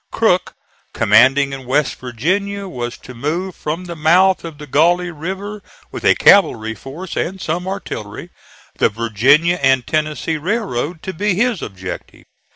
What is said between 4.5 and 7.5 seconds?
the Gauley River with a cavalry force and